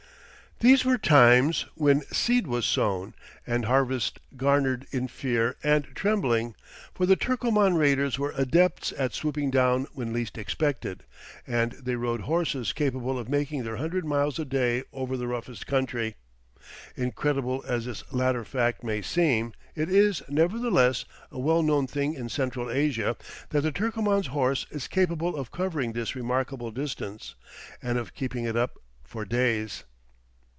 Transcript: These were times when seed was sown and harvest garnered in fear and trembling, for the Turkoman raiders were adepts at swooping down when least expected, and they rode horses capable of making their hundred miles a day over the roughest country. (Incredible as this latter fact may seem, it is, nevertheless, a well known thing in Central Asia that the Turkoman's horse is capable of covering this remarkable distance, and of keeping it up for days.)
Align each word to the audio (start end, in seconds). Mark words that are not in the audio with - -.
These 0.63 0.85
were 0.85 0.99
times 0.99 1.65
when 1.73 2.01
seed 2.11 2.45
was 2.45 2.67
sown 2.67 3.15
and 3.47 3.65
harvest 3.65 4.19
garnered 4.37 4.85
in 4.91 5.07
fear 5.07 5.55
and 5.63 5.87
trembling, 5.95 6.53
for 6.93 7.07
the 7.07 7.15
Turkoman 7.15 7.73
raiders 7.75 8.19
were 8.19 8.35
adepts 8.37 8.93
at 8.95 9.15
swooping 9.15 9.49
down 9.49 9.87
when 9.95 10.13
least 10.13 10.37
expected, 10.37 11.01
and 11.47 11.71
they 11.71 11.95
rode 11.95 12.21
horses 12.21 12.73
capable 12.73 13.17
of 13.17 13.27
making 13.27 13.63
their 13.63 13.77
hundred 13.77 14.05
miles 14.05 14.37
a 14.37 14.45
day 14.45 14.83
over 14.93 15.17
the 15.17 15.25
roughest 15.27 15.65
country. 15.65 16.13
(Incredible 16.95 17.63
as 17.67 17.85
this 17.85 18.03
latter 18.13 18.45
fact 18.45 18.83
may 18.83 19.01
seem, 19.01 19.53
it 19.73 19.89
is, 19.89 20.21
nevertheless, 20.29 21.05
a 21.31 21.39
well 21.39 21.63
known 21.63 21.87
thing 21.87 22.13
in 22.13 22.29
Central 22.29 22.69
Asia 22.69 23.17
that 23.49 23.61
the 23.61 23.71
Turkoman's 23.71 24.27
horse 24.27 24.67
is 24.69 24.87
capable 24.87 25.35
of 25.35 25.49
covering 25.49 25.93
this 25.93 26.15
remarkable 26.15 26.69
distance, 26.69 27.33
and 27.81 27.97
of 27.97 28.13
keeping 28.13 28.45
it 28.45 28.55
up 28.55 28.77
for 29.03 29.25
days.) 29.25 29.85